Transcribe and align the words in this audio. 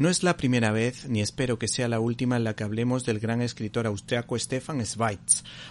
No 0.00 0.08
es 0.08 0.22
la 0.22 0.38
primera 0.38 0.72
vez, 0.72 1.06
ni 1.10 1.20
espero 1.20 1.58
que 1.58 1.68
sea 1.68 1.86
la 1.86 2.00
última 2.00 2.38
en 2.38 2.44
la 2.44 2.56
que 2.56 2.64
hablemos 2.64 3.04
del 3.04 3.20
gran 3.20 3.42
escritor 3.42 3.86
austriaco 3.86 4.38
Stefan 4.38 4.82
Zweig, 4.86 5.20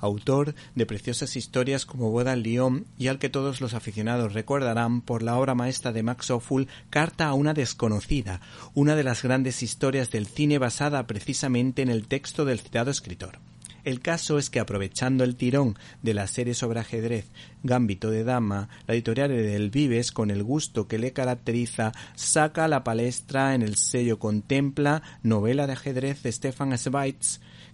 autor 0.00 0.54
de 0.74 0.86
preciosas 0.86 1.36
historias 1.36 1.84
como 1.84 2.10
Boda 2.10 2.32
en 2.32 2.42
Lyon 2.42 2.86
y 2.96 3.08
al 3.08 3.18
que 3.18 3.28
todos 3.28 3.60
los 3.60 3.74
aficionados 3.74 4.32
recordarán 4.32 5.02
por 5.02 5.22
la 5.22 5.36
obra 5.36 5.54
maestra 5.54 5.92
de 5.92 6.02
Max 6.02 6.30
Ophüls 6.30 6.68
Carta 6.88 7.26
a 7.26 7.34
una 7.34 7.52
desconocida, 7.52 8.40
una 8.72 8.96
de 8.96 9.04
las 9.04 9.22
grandes 9.22 9.62
historias 9.62 10.10
del 10.10 10.26
cine 10.26 10.56
basada 10.56 11.06
precisamente 11.06 11.82
en 11.82 11.90
el 11.90 12.08
texto 12.08 12.46
del 12.46 12.60
citado 12.60 12.90
escritor. 12.90 13.43
El 13.84 14.00
caso 14.00 14.38
es 14.38 14.48
que 14.48 14.60
aprovechando 14.60 15.24
el 15.24 15.36
tirón 15.36 15.76
de 16.02 16.14
la 16.14 16.26
serie 16.26 16.54
sobre 16.54 16.80
ajedrez 16.80 17.26
Gambito 17.62 18.10
de 18.10 18.24
Dama, 18.24 18.70
la 18.86 18.94
editorial 18.94 19.28
del 19.28 19.70
Vives, 19.70 20.10
con 20.10 20.30
el 20.30 20.42
gusto 20.42 20.88
que 20.88 20.98
le 20.98 21.12
caracteriza, 21.12 21.92
saca 22.14 22.64
a 22.64 22.68
la 22.68 22.82
palestra 22.82 23.54
en 23.54 23.60
el 23.60 23.76
sello 23.76 24.18
Contempla 24.18 25.02
novela 25.22 25.66
de 25.66 25.74
ajedrez 25.74 26.22
de 26.22 26.32
Stefan 26.32 26.76
Zweig, 26.78 27.16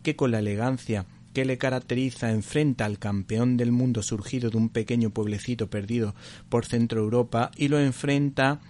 que 0.02 0.16
con 0.16 0.32
la 0.32 0.40
elegancia 0.40 1.06
que 1.32 1.44
le 1.44 1.58
caracteriza 1.58 2.32
enfrenta 2.32 2.86
al 2.86 2.98
campeón 2.98 3.56
del 3.56 3.70
mundo 3.70 4.02
surgido 4.02 4.50
de 4.50 4.56
un 4.56 4.68
pequeño 4.68 5.10
pueblecito 5.10 5.70
perdido 5.70 6.16
por 6.48 6.66
Centro 6.66 7.00
Europa 7.00 7.52
y 7.56 7.68
lo 7.68 7.78
enfrenta 7.78 8.60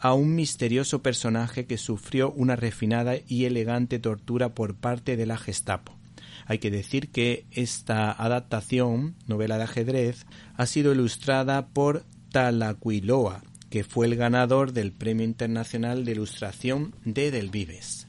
a 0.00 0.14
un 0.14 0.34
misterioso 0.34 1.00
personaje 1.00 1.66
que 1.66 1.78
sufrió 1.78 2.32
una 2.32 2.56
refinada 2.56 3.14
y 3.28 3.44
elegante 3.44 4.00
tortura 4.00 4.54
por 4.54 4.74
parte 4.74 5.16
de 5.16 5.26
la 5.26 5.36
Gestapo. 5.36 5.97
Hay 6.46 6.58
que 6.58 6.70
decir 6.70 7.10
que 7.10 7.46
esta 7.50 8.10
adaptación, 8.12 9.14
novela 9.26 9.58
de 9.58 9.64
ajedrez, 9.64 10.26
ha 10.56 10.66
sido 10.66 10.92
ilustrada 10.92 11.68
por 11.68 12.04
Talaquiloa, 12.32 13.42
que 13.70 13.84
fue 13.84 14.06
el 14.06 14.16
ganador 14.16 14.72
del 14.72 14.92
Premio 14.92 15.24
Internacional 15.24 16.04
de 16.04 16.12
Ilustración 16.12 16.94
de 17.04 17.30
Del 17.30 17.50
Vives. 17.50 18.06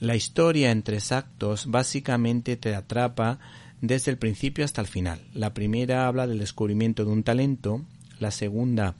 La 0.00 0.16
historia 0.16 0.70
en 0.70 0.82
tres 0.82 1.12
actos 1.12 1.66
básicamente 1.66 2.56
te 2.56 2.74
atrapa 2.74 3.38
desde 3.80 4.10
el 4.10 4.18
principio 4.18 4.64
hasta 4.64 4.80
el 4.80 4.86
final. 4.86 5.20
La 5.32 5.54
primera 5.54 6.06
habla 6.06 6.26
del 6.26 6.38
descubrimiento 6.38 7.04
de 7.04 7.12
un 7.12 7.22
talento, 7.22 7.84
la 8.18 8.30
segunda 8.30 8.96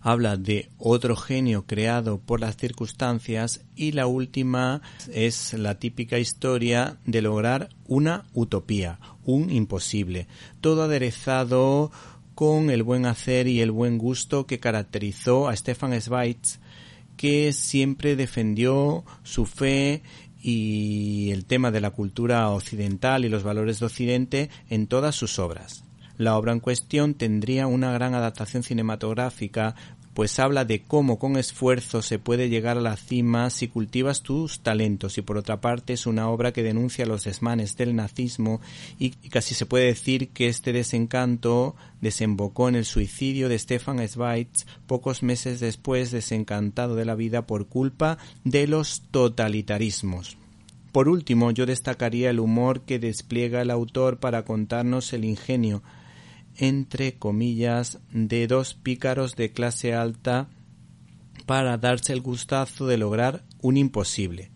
habla 0.00 0.36
de 0.36 0.70
otro 0.78 1.16
genio 1.16 1.66
creado 1.66 2.18
por 2.18 2.40
las 2.40 2.56
circunstancias 2.56 3.60
y 3.74 3.92
la 3.92 4.06
última 4.06 4.82
es 5.12 5.52
la 5.54 5.78
típica 5.78 6.18
historia 6.18 6.98
de 7.04 7.22
lograr 7.22 7.70
una 7.86 8.24
utopía, 8.34 8.98
un 9.24 9.50
imposible, 9.50 10.26
todo 10.60 10.84
aderezado 10.84 11.90
con 12.34 12.70
el 12.70 12.82
buen 12.82 13.06
hacer 13.06 13.48
y 13.48 13.60
el 13.60 13.72
buen 13.72 13.98
gusto 13.98 14.46
que 14.46 14.60
caracterizó 14.60 15.48
a 15.48 15.56
Stefan 15.56 16.00
Zweig, 16.00 16.38
que 17.16 17.52
siempre 17.52 18.14
defendió 18.14 19.04
su 19.24 19.44
fe 19.44 20.02
y 20.40 21.30
el 21.32 21.46
tema 21.46 21.70
de 21.70 21.80
la 21.80 21.90
cultura 21.90 22.48
occidental 22.50 23.24
y 23.24 23.28
los 23.28 23.42
valores 23.42 23.80
de 23.80 23.86
Occidente 23.86 24.50
en 24.70 24.86
todas 24.86 25.16
sus 25.16 25.38
obras. 25.40 25.84
La 26.18 26.36
obra 26.36 26.50
en 26.52 26.58
cuestión 26.58 27.14
tendría 27.14 27.68
una 27.68 27.92
gran 27.92 28.12
adaptación 28.12 28.64
cinematográfica, 28.64 29.76
pues 30.14 30.40
habla 30.40 30.64
de 30.64 30.82
cómo 30.82 31.16
con 31.16 31.36
esfuerzo 31.36 32.02
se 32.02 32.18
puede 32.18 32.48
llegar 32.48 32.76
a 32.76 32.80
la 32.80 32.96
cima 32.96 33.50
si 33.50 33.68
cultivas 33.68 34.22
tus 34.22 34.58
talentos 34.58 35.16
y 35.16 35.22
por 35.22 35.36
otra 35.36 35.60
parte 35.60 35.92
es 35.92 36.08
una 36.08 36.28
obra 36.28 36.52
que 36.52 36.64
denuncia 36.64 37.06
los 37.06 37.22
desmanes 37.22 37.76
del 37.76 37.94
nazismo 37.94 38.60
y 38.98 39.10
casi 39.10 39.54
se 39.54 39.64
puede 39.64 39.84
decir 39.84 40.30
que 40.30 40.48
este 40.48 40.72
desencanto 40.72 41.76
desembocó 42.00 42.68
en 42.68 42.74
el 42.74 42.84
suicidio 42.84 43.48
de 43.48 43.60
Stefan 43.60 44.00
Zweig 44.08 44.48
pocos 44.88 45.22
meses 45.22 45.60
después 45.60 46.10
desencantado 46.10 46.96
de 46.96 47.04
la 47.04 47.14
vida 47.14 47.46
por 47.46 47.68
culpa 47.68 48.18
de 48.42 48.66
los 48.66 49.02
totalitarismos. 49.12 50.36
Por 50.90 51.08
último, 51.08 51.52
yo 51.52 51.64
destacaría 51.64 52.30
el 52.30 52.40
humor 52.40 52.80
que 52.80 52.98
despliega 52.98 53.62
el 53.62 53.70
autor 53.70 54.18
para 54.18 54.44
contarnos 54.44 55.12
el 55.12 55.24
ingenio 55.24 55.80
entre 56.58 57.14
comillas, 57.14 58.00
de 58.12 58.46
dos 58.46 58.74
pícaros 58.74 59.36
de 59.36 59.52
clase 59.52 59.94
alta 59.94 60.48
para 61.46 61.78
darse 61.78 62.12
el 62.12 62.20
gustazo 62.20 62.86
de 62.86 62.98
lograr 62.98 63.44
un 63.62 63.76
imposible. 63.76 64.50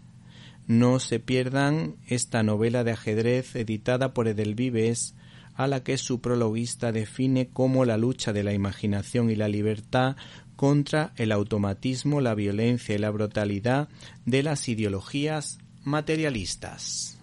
No 0.66 1.00
se 1.00 1.20
pierdan 1.20 1.96
esta 2.06 2.42
novela 2.42 2.84
de 2.84 2.92
ajedrez 2.92 3.56
editada 3.56 4.12
por 4.12 4.28
Edelvives, 4.28 5.14
a 5.54 5.66
la 5.66 5.84
que 5.84 5.96
su 5.96 6.20
prologuista 6.20 6.92
define 6.92 7.48
como 7.48 7.84
la 7.84 7.96
lucha 7.96 8.32
de 8.32 8.42
la 8.42 8.52
imaginación 8.52 9.30
y 9.30 9.36
la 9.36 9.48
libertad 9.48 10.16
contra 10.56 11.12
el 11.16 11.30
automatismo, 11.32 12.20
la 12.20 12.34
violencia 12.34 12.94
y 12.94 12.98
la 12.98 13.10
brutalidad 13.10 13.88
de 14.24 14.42
las 14.42 14.69
ideologías 14.69 15.58
materialistas. 15.84 17.22